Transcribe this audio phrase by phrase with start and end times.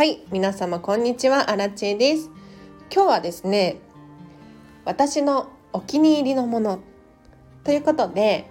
[0.00, 1.50] はい皆様こんにちは。
[1.50, 2.30] アラチェです。
[2.90, 3.76] 今日はですね
[4.86, 6.80] 私のお気に入りのもの。
[7.64, 8.50] ということで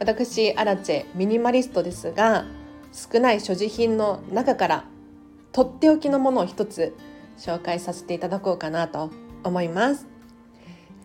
[0.00, 2.44] 私アラチェミニマリストですが
[2.90, 4.84] 少ない所持品の中から
[5.52, 6.96] とっておきのものを一つ
[7.38, 9.12] 紹介させていただこうかなと
[9.44, 10.08] 思います。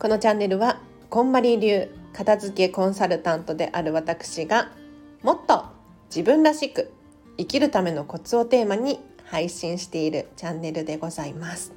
[0.00, 0.80] このチャンネルは
[1.10, 4.72] こんまり流片付けコンサルタントである私が
[5.22, 5.66] もっと
[6.08, 6.92] 自分らしく
[7.38, 11.72] 生きるためのコツをテーマに配信しているチャンネルでございます。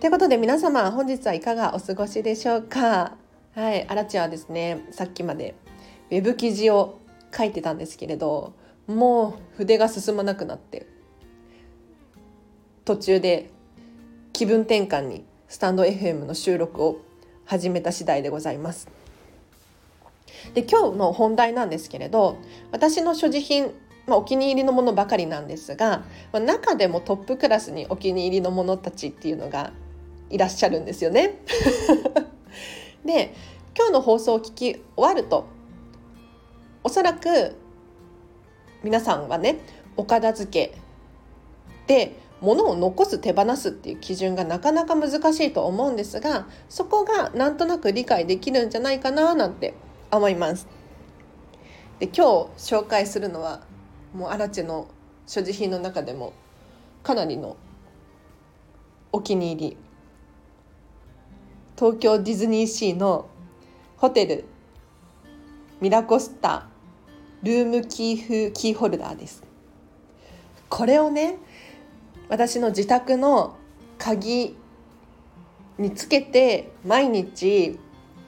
[0.00, 3.16] ということで皆様本日はいかがお過ごしでしょうか？
[3.54, 5.54] はい、あらちはですねさっきまで
[6.10, 7.00] ウェブ記事を
[7.34, 8.52] 書いてたんですけれど
[8.86, 10.86] もう筆が進まなくなって
[12.84, 13.50] 途中で
[14.32, 17.00] 気分転換にスタンド FM の収録を
[17.46, 18.88] 始めた次第でございます。
[20.52, 22.36] で今日の本題なんですけれど
[22.70, 23.72] 私の所持品
[24.06, 29.72] まあ、お気に入りのものばかりなんですが、まあ、中でもトップクラスにお気に入りのものたちっていうのが
[30.30, 31.40] いらっしゃるんですよね。
[33.04, 33.34] で
[33.76, 35.46] 今日の放送を聞き終わると
[36.82, 37.56] おそらく
[38.82, 39.58] 皆さんはね
[39.96, 40.76] お片付け
[41.86, 49.74] で物を残す手放すっていう基準がなかなか難しいと思うんですがそこがなんとなく理解できるんじゃないかななんて
[50.10, 50.66] 思います。
[51.98, 52.20] で今日
[52.58, 53.62] 紹介するのは
[54.16, 54.88] もうアラチェの
[55.26, 56.32] 所持品の中でも
[57.02, 57.58] かなりの
[59.12, 59.76] お気に入り
[61.78, 63.28] 東京ディズニーシーの
[63.98, 64.44] ホテル
[65.82, 66.66] ミラコスタ
[67.42, 69.42] ルームキーフキーホルダーです。
[70.70, 71.36] これをね
[72.30, 73.56] 私の自宅の
[73.98, 74.56] 鍵
[75.76, 77.78] につけて毎日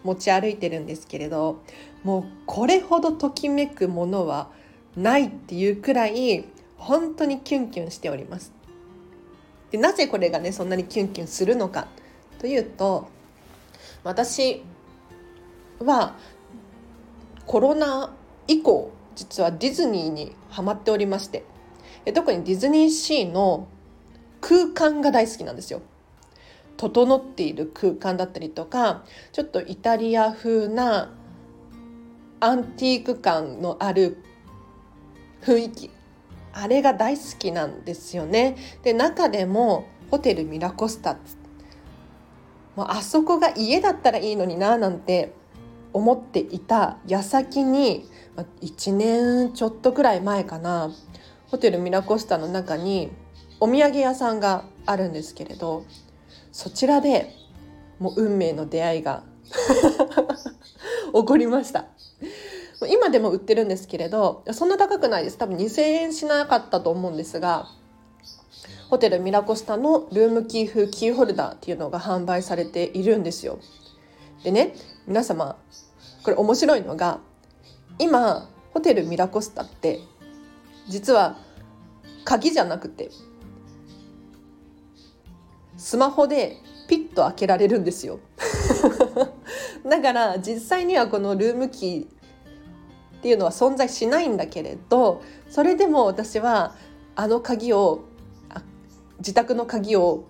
[0.05, 1.63] 持ち歩いてるんですけれど
[2.05, 4.51] もうこれほどときめくものは
[5.03, 6.45] ないっていうくらい
[6.77, 8.53] 本当にキュンキュンしております。
[9.71, 11.89] でなぜこれがねそんなにキュンキュンするのか
[12.39, 13.09] というと
[14.03, 14.63] 私
[15.81, 16.17] は
[17.47, 18.15] コロナ
[18.47, 21.45] 以降実はディズニーにハマっておりまして
[22.15, 23.69] 特にディズニーシーの
[24.41, 25.83] 空間が大好きなんですよ。
[26.77, 31.13] 整っている空間だったりとかちょっとイタリア風な
[32.39, 34.23] アンティーク感のある
[35.43, 35.91] 雰囲気
[36.53, 38.57] あれが大好きなんですよね。
[38.83, 41.17] で中でもホテルミラコスタ
[42.75, 45.33] もうあそこが家だったらいいのにななんて
[45.93, 48.09] 思っていた矢先に
[48.61, 50.91] 1年ちょっとくらい前かな
[51.49, 53.11] ホテルミラコスタの中に
[53.61, 55.85] お土産屋さんがあるんですけれど
[56.53, 57.35] そちらで
[57.99, 59.25] もう運命の出会いが
[61.13, 61.87] 起こりました。
[62.87, 67.67] 今でも売ってるんですけれどそんな高くないです多分2,000円しなかったと思うんですが
[68.89, 73.59] ホテルミラコスタのルームキー風キーホルダーっていうのが販売されているんですよ。
[74.45, 74.75] でね
[75.07, 75.57] 皆様
[76.23, 77.21] これ面白いのが
[77.99, 80.01] 今ホテルミラコスタって
[80.89, 81.37] 実は
[82.25, 83.11] 鍵じゃなくて
[85.77, 86.57] スマホで
[86.89, 88.21] ピッと開けられるんですよ
[89.89, 92.18] だから実際にはこのルームキー
[93.19, 96.77] っていうのは存在しないんだけれどそれでも私は
[97.17, 98.05] あの鍵を
[99.19, 100.25] 自宅の鍵を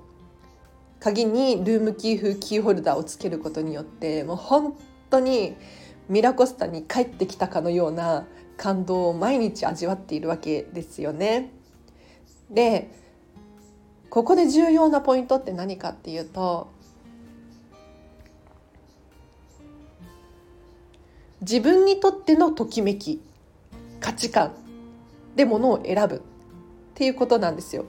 [1.00, 4.75] 鍵にルームキー風キーホルダーをつけることによってもう本
[5.10, 5.54] 当に
[6.09, 8.26] ミラコスタに帰ってきたかのような
[8.56, 11.53] 感動を毎日味わっているわけですよね。
[12.50, 12.91] で
[14.09, 16.69] ここで重要なポイントって何かっていうと
[21.41, 23.21] 自分にとってのときめき
[24.00, 24.53] 価値観
[25.37, 26.21] でものを選ぶっ
[26.94, 27.84] ていうことなんですよ。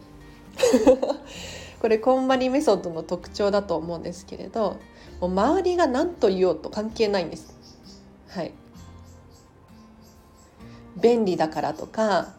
[1.82, 4.78] これこんまりメソッドの特徴だと思うんですけれど
[5.22, 7.58] もう周りが何と言おうと関係ないんです。
[8.28, 8.54] はい、
[11.02, 12.34] 便利だからとか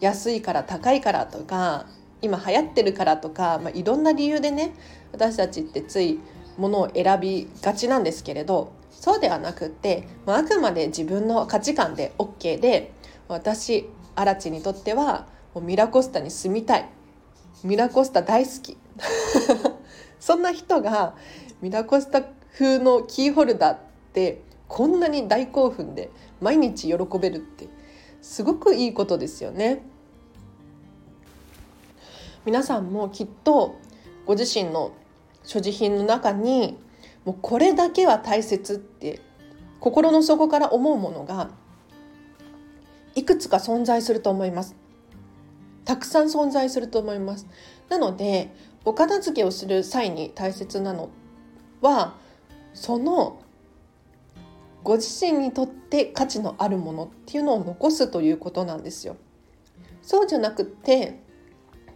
[0.00, 1.86] 安いから高いからとか
[2.22, 4.74] 今流行ってるからとか、まあ、いろんな理由でね
[5.12, 6.20] 私たちってつい
[6.60, 12.92] ものを選びがちなんですけれどそうではなくってあくまで自分の価値観で OK で
[13.28, 16.88] 私アラチにとってはもうミラコスタに住みたい
[17.64, 18.76] ミラコスタ大好き
[20.20, 21.14] そんな人が
[21.62, 22.22] ミラコスタ
[22.52, 23.78] 風のキーホルダーっ
[24.12, 26.10] てこんなに大興奮で
[26.42, 27.68] 毎日喜べるって
[28.20, 29.82] すごくいいことですよね。
[32.44, 33.76] 皆さんもきっと
[34.26, 34.92] ご自身の
[35.42, 36.78] 所持品の中に
[37.24, 39.20] もうこれだけは大切って
[39.80, 41.50] 心の底から思うものが
[43.14, 44.76] いくつか存在すると思います。
[45.84, 47.46] たくさん存在すると思います
[47.88, 48.54] なので
[48.84, 51.10] お片付けをする際に大切なの
[51.80, 52.14] は
[52.74, 53.40] その
[54.84, 59.16] ご自身にとって価値のあるものっていうのを残すということなんですよ。
[60.00, 61.20] そうじゃなくて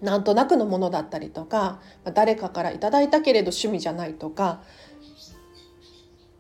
[0.03, 1.81] なんとなくのものだったりとか
[2.15, 4.63] 誰かからいただいたけれど趣味じゃないとか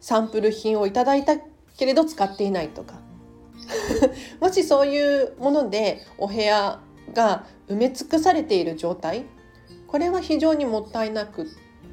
[0.01, 1.37] サンプル品をいただいた
[1.77, 3.01] けれど使っていないとか。
[4.41, 6.81] もしそういうものでお部屋
[7.15, 9.25] が埋め尽くされている状態
[9.87, 11.47] これは非常にもったいなくっ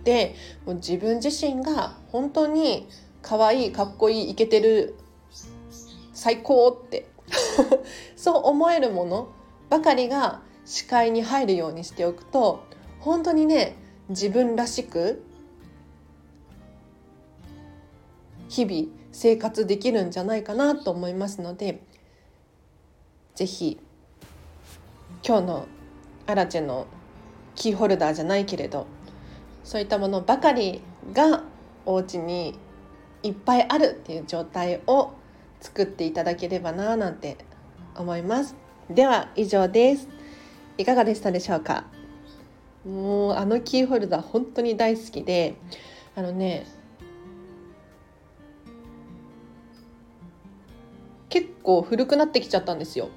[0.03, 0.35] て
[0.65, 2.89] もう自分自身が本当に
[3.21, 4.95] 可愛いかっこいいイケてる
[6.13, 7.07] 最高って。
[8.15, 9.29] そう思えるもの
[9.69, 12.63] ばかりが視界に入るようにしておくと
[12.99, 13.75] 本当にね
[14.09, 15.23] 自分らしく
[18.49, 21.81] 日々生活できるんじゃないかなと思いますので
[23.35, 23.79] 是非
[25.25, 25.67] 今日の
[26.27, 26.87] アラチェの
[27.55, 28.87] キーホルダーじゃないけれど
[29.63, 30.81] そういったものばかり
[31.13, 31.43] が
[31.85, 32.57] お家に
[33.23, 35.11] いっぱいあるっていう状態を
[35.59, 37.37] 作っていただければななんて
[37.95, 38.55] 思います。
[38.89, 40.07] では以上です。
[40.77, 41.85] いかがでしたでしょうか？
[42.85, 45.55] もうあのキーホルダー本当に大好きで
[46.15, 46.65] あのね
[51.29, 53.09] 結構古くなってきちゃったんですよ。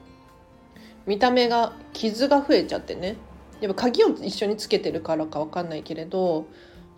[1.06, 3.16] 見た目が傷が増えちゃってね。
[3.60, 6.46] やっぱ鍵を一緒につけてるからか分かんないけれど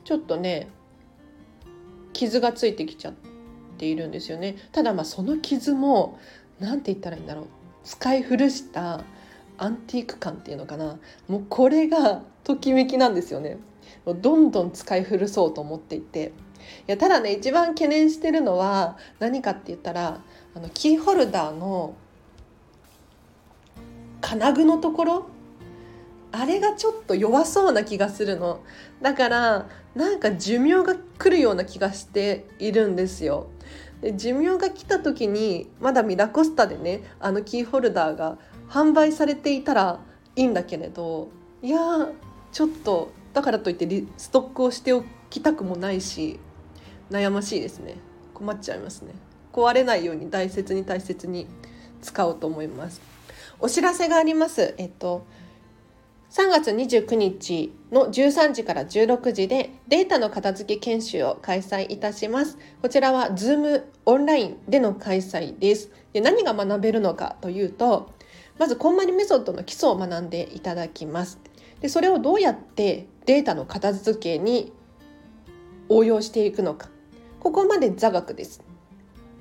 [0.04, 0.68] ちょっとね
[2.12, 3.14] 傷がついてきちゃっ
[3.78, 4.56] ているんですよね。
[4.72, 6.18] ただまあその傷も
[6.58, 7.46] 何て言ったらいいんだろう。
[7.84, 9.04] 使い古した
[9.58, 10.98] アンティーク感っていうのかな。
[11.28, 13.58] もうこれがときめきなんですよね。
[14.04, 16.32] どんどん使い古そうと思っていて。
[16.88, 20.20] いやただね一番懸念してるのは何かって言ったら
[20.54, 21.94] あのキーホルダーの
[24.20, 25.26] 金具のところ？
[26.32, 28.60] あれがちょっと弱そうな気がするの。
[29.00, 33.46] だからなんか寿命が来るような気がしているんですよ。
[34.00, 38.38] で寿命が来た時にまだミラコスタでねあのキーホルダーが
[38.68, 40.00] 販売されていたら
[40.34, 41.28] いいんだけれど
[41.62, 41.78] いや
[42.52, 46.40] ちょっとだからといってリストックをしておきたくもないし
[47.10, 47.96] 悩ましいですね
[48.34, 49.14] 困っちゃいますね
[49.52, 51.46] 壊れないように大切に大切に
[52.02, 53.00] 使おうと思います
[53.58, 55.26] お知らせがありますえっと
[56.30, 62.58] 3月29日の13時から16時でデータの片付け研修を開催いたします。
[62.82, 65.90] こちらは Zoom オンラインでの開催です。
[66.12, 68.10] で何が学べるのかというと、
[68.58, 71.38] まずこんまりメソッドの基礎を学んでいただきます。
[71.80, 74.72] でそれをどうやってデータの片付けに
[75.88, 76.88] 応用していくのか。
[77.40, 78.62] ここまで座学です。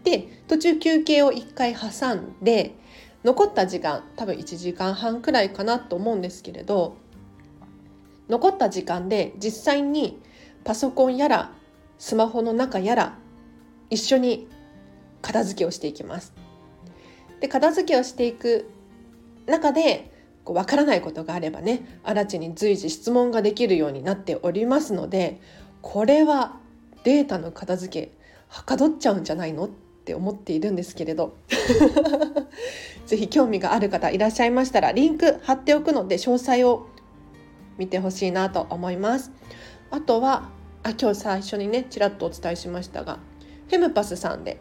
[0.03, 2.75] で途中休憩を1回挟んで
[3.23, 6.95] 残った時間多分1時間半くらいかなと思うんですけれど
[8.29, 10.21] 残った時間で実際に
[10.63, 11.51] パソコンやら
[11.97, 13.17] スマホの中やら
[13.89, 14.47] 一緒に
[15.23, 16.33] 片付けをしていきます。
[17.39, 18.69] で片付けをしていく
[19.47, 20.12] 中で
[20.44, 25.42] こう分からないことがあればね新地に随時質問ができるようになっておりますので
[25.81, 26.57] これは
[27.03, 28.12] データの片付け
[28.47, 31.36] はかどっちゃうんじゃないのって思っているんですけれど
[33.05, 36.88] 是非興味がある方いらっしゃいましたらリンク貼っておくので詳細を
[37.77, 39.31] 見てほしいなと思います。
[39.91, 40.50] あとは
[40.84, 43.19] あ今日最初にねちらっとお伝えしましたが
[43.67, 44.60] フェムパスさんで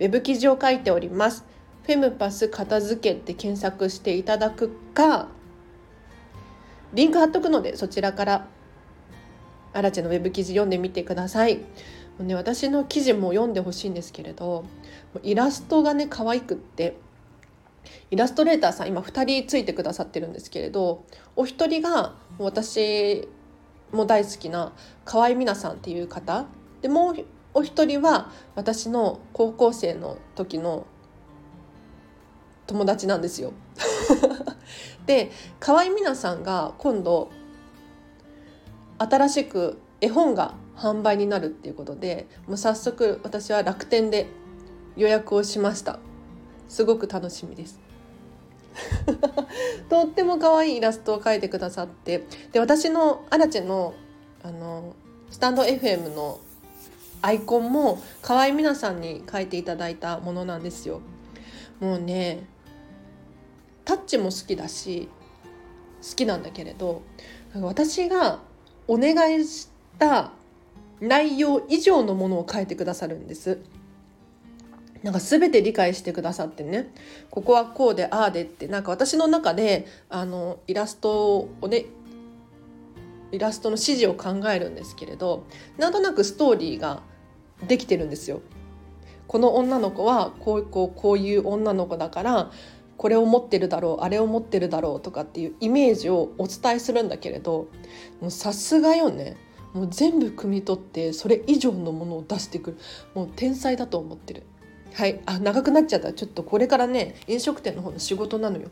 [0.00, 1.44] ウェブ記事を書いております。
[1.86, 5.28] フェムパス片付けって検索していただくか
[6.92, 8.48] リンク貼っとくのでそちらから
[9.72, 11.58] アラチェのウェブ記事読んでみてください。
[11.58, 11.62] も
[12.20, 14.64] うね、私の記事も読んでほしいんですけれど
[15.22, 16.96] イラストがね可愛くって
[18.10, 21.04] イラストレーターさん今2人ついてくださってるんですけれど
[21.36, 23.28] お一人が私
[23.92, 24.72] も大好きな
[25.04, 26.46] 河合美奈さんっていう方
[26.80, 27.16] でもう
[27.52, 30.86] お一人は私の高校生の時の
[32.66, 33.52] 友達なんですよ。
[35.06, 35.30] で
[35.60, 37.30] 河合美奈さんが今度
[38.98, 44.26] 新しく絵本が販売になるっていうことでもう早速私は楽天で
[44.96, 45.98] 予約をしました。
[46.68, 47.78] すごく楽しみです。
[49.88, 53.94] とっても可愛いイラストを描いてくださってで私のアラチェの
[54.42, 54.94] あの
[55.30, 56.38] スタンド FM の
[57.22, 61.00] アイコンも河合美奈さんに描いていただいたものなんですよ。
[61.80, 62.46] もうね
[63.86, 65.08] タッチも好きだし
[66.02, 67.02] 好きなんだけれど
[67.54, 68.40] なんか私が
[68.86, 70.32] お願いした
[71.00, 73.58] 内容以上のものを書いてくださるんです。
[75.02, 76.92] なんか全て理解してくださってね
[77.30, 81.84] ここはこうでああでってなんか私の中であのイラストをね
[83.30, 85.46] イラストの指示を考えるんですけれど
[85.78, 87.02] なんとなくストーリーが
[87.68, 88.40] できてるんですよ。
[89.28, 92.50] この女の子はこうこうこういう女の子だから
[92.96, 97.68] これを持ってるだろうあれを持ってるだろうとかっていうイメージをお伝えするんだけれど
[98.20, 99.36] もうさすがよね。
[99.74, 102.78] もう全部汲み取ってそれ以上のものを出してくる。
[103.14, 104.44] もう天才だと思ってる。
[104.94, 106.14] はい、あ長くなっちゃった。
[106.14, 108.70] ちょっとこれからね飲食店の方の仕事なのよ。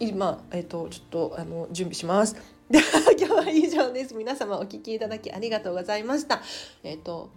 [0.00, 2.36] 今、えーと、ちょっとあの準備します。
[2.68, 4.14] で は今日は以上です。
[4.14, 6.42] 皆様お聞きいただきありがとうございました。
[6.82, 7.30] えっ、ー、と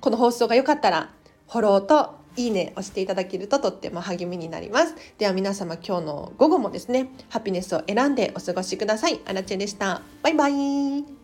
[0.00, 1.10] この放送が良かったら
[1.48, 4.94] フォローといいね押していただけるととっても励みになります。
[5.18, 9.20] では皆様今日の午後もですねハピネスを選んでお過ごしください。
[9.26, 10.02] アラチェでした。
[10.22, 11.21] バイバイ。